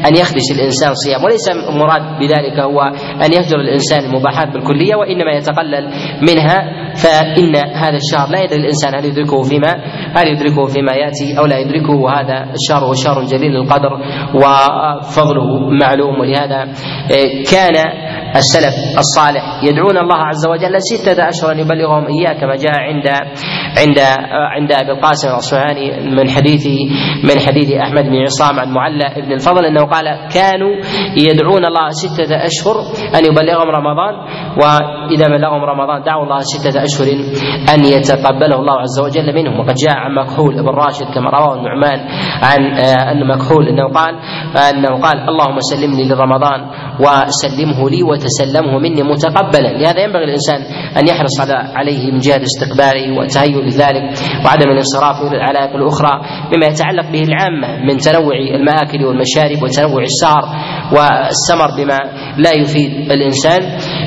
أن 0.07 0.15
يخدش 0.15 0.47
الإنسان 0.55 0.93
صيام. 0.93 1.23
وليس 1.23 1.49
المراد 1.49 2.19
بذلك 2.19 2.59
هو 2.59 2.81
أن 3.25 3.33
يهجر 3.33 3.59
الإنسان 3.59 4.05
المباحات 4.05 4.47
بالكلية 4.53 4.95
وإنما 4.95 5.31
يتقلل 5.31 5.89
منها 6.21 6.57
فإن 6.95 7.55
هذا 7.55 7.95
الشهر 7.95 8.29
لا 8.29 8.43
يدري 8.43 8.59
الإنسان 8.59 8.95
هل 8.95 9.05
يدركه 9.05 9.41
فيما 9.41 9.73
هل 10.15 10.27
يدركه 10.27 10.65
فيما 10.65 10.93
يأتي 10.93 11.39
أو 11.39 11.45
لا 11.45 11.57
يدركه. 11.57 11.93
وهذا 11.93 12.53
الشهر 12.53 12.85
هو 12.85 12.93
شهر 12.93 13.23
جليل 13.23 13.55
القدر 13.55 13.93
وفضله 14.35 15.69
معلوم. 15.81 16.19
ولهذا 16.19 16.61
آه، 16.61 17.43
كان 17.51 17.75
السلف 18.35 18.97
الصالح 18.97 19.63
يدعون 19.63 19.97
الله 19.97 20.17
عز 20.17 20.47
وجل 20.47 20.75
ستة 20.81 21.29
أشهر 21.29 21.51
أن 21.51 21.59
يبلغهم 21.59 22.07
إياه 22.07 22.33
كما 22.33 22.55
جاء 22.55 22.73
عند 22.79 23.07
عند 23.77 23.99
عند 24.33 24.71
أبي 24.71 24.91
القاسم 24.91 25.27
الأصفهاني 25.27 26.15
من 26.15 26.29
حديث 26.29 26.67
من 27.23 27.39
حديث 27.39 27.71
أحمد 27.71 28.03
بن 28.03 28.17
عصام 28.21 28.59
عن 28.59 28.69
معلى 28.73 29.05
بن 29.17 29.31
الفضل 29.31 29.65
أنه 29.65 29.83
قال 29.83 30.05
كانوا 30.33 30.75
يدعون 31.17 31.65
الله 31.65 31.89
ستة 31.89 32.35
أشهر 32.35 32.75
أن 33.15 33.25
يبلغهم 33.25 33.69
رمضان 33.69 34.13
وإذا 34.57 35.27
بلغهم 35.27 35.63
رمضان 35.63 36.03
دعوا 36.03 36.23
الله 36.23 36.39
ستة 36.39 36.83
أشهر 36.83 37.07
أن 37.73 37.85
يتقبله 37.85 38.55
الله 38.55 38.73
عز 38.73 38.99
وجل 38.99 39.35
منهم. 39.35 39.59
وقد 39.59 39.75
جاء 39.75 39.97
عن 39.97 40.15
مكحول 40.15 40.55
بن 40.55 40.69
راشد 40.69 41.05
كما 41.15 41.29
رواه 41.29 41.55
النعمان 41.55 41.99
عن 42.43 42.61
أن 43.11 43.27
مكحول 43.27 43.67
أنه 43.67 43.87
قال 43.87 44.15
أنه 44.69 45.01
قال 45.01 45.29
اللهم 45.29 45.57
سلمني 45.59 46.09
لرمضان 46.09 46.61
وسلمه 46.99 47.89
لي 47.89 48.03
وتسلمه 48.03 48.79
مني 48.79 49.03
متقبلا. 49.03 49.77
لهذا 49.81 50.03
ينبغي 50.03 50.23
الانسان 50.23 50.61
أن 50.97 51.07
يحرص 51.07 51.41
على 51.41 51.53
عليه 51.53 52.11
من 52.11 52.17
جهة 52.17 52.41
استقباله 52.43 53.19
لذلك 53.65 54.03
وعدم 54.45 54.69
الانصراف 54.71 55.21
إلى 55.21 55.37
العلائق 55.37 55.75
الأخرى 55.75 56.11
مما 56.55 56.65
يتعلق 56.65 57.11
به 57.11 57.21
العامة 57.23 57.85
من 57.85 57.97
تنوع 57.97 58.35
المآكل 58.55 59.05
والمشارب 59.05 59.63
وتنوع 59.63 60.01
السهر 60.03 60.43
والسمر 60.95 61.69
بما 61.77 61.97
لا 62.37 62.51
يفيد 62.61 63.11
الإنسان 63.11 63.61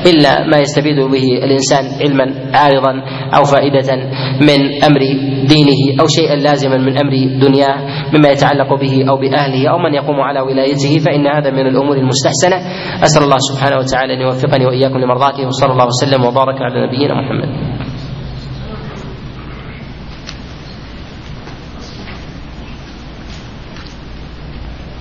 إلا 0.05 0.47
ما 0.47 0.57
يستفيد 0.57 0.95
به 0.99 1.25
الإنسان 1.43 1.83
علما 2.01 2.25
عارضا 2.53 2.93
أو 3.37 3.43
فائدة 3.43 3.95
من 4.41 4.83
أمر 4.83 4.99
دينه 5.47 6.01
أو 6.01 6.07
شيئا 6.07 6.35
لازما 6.35 6.77
من 6.77 6.97
أمر 6.97 7.13
دنياه 7.41 7.77
مما 8.17 8.29
يتعلق 8.29 8.79
به 8.81 9.05
أو 9.09 9.17
بأهله 9.17 9.69
أو 9.69 9.77
من 9.77 9.93
يقوم 9.93 10.19
على 10.21 10.39
ولايته 10.39 10.99
فإن 11.05 11.27
هذا 11.27 11.49
من 11.51 11.67
الأمور 11.67 11.97
المستحسنة 11.97 12.55
أسأل 13.03 13.23
الله 13.23 13.37
سبحانه 13.51 13.77
وتعالى 13.77 14.13
أن 14.13 14.21
يوفقني 14.21 14.65
وإياكم 14.65 14.97
لمرضاته 14.97 15.47
وصلى 15.47 15.71
الله 15.71 15.85
وسلم 15.85 16.25
وبارك 16.25 16.61
على 16.61 16.87
نبينا 16.87 17.13
محمد 17.21 17.76